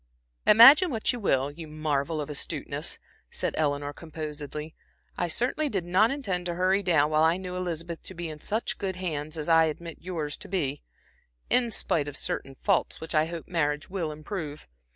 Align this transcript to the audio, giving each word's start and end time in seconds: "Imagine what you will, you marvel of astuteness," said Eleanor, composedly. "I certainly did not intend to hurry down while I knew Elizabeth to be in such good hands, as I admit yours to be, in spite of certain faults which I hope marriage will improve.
"Imagine 0.47 0.89
what 0.89 1.13
you 1.13 1.19
will, 1.19 1.51
you 1.51 1.67
marvel 1.67 2.19
of 2.19 2.27
astuteness," 2.27 2.97
said 3.29 3.53
Eleanor, 3.55 3.93
composedly. 3.93 4.73
"I 5.15 5.27
certainly 5.27 5.69
did 5.69 5.85
not 5.85 6.09
intend 6.09 6.47
to 6.47 6.55
hurry 6.55 6.81
down 6.81 7.11
while 7.11 7.21
I 7.21 7.37
knew 7.37 7.55
Elizabeth 7.55 8.01
to 8.05 8.15
be 8.15 8.27
in 8.27 8.39
such 8.39 8.79
good 8.79 8.95
hands, 8.95 9.37
as 9.37 9.47
I 9.47 9.65
admit 9.65 9.99
yours 10.01 10.37
to 10.37 10.47
be, 10.47 10.81
in 11.51 11.69
spite 11.69 12.07
of 12.07 12.17
certain 12.17 12.55
faults 12.55 12.99
which 12.99 13.13
I 13.13 13.25
hope 13.27 13.47
marriage 13.47 13.91
will 13.91 14.11
improve. 14.11 14.67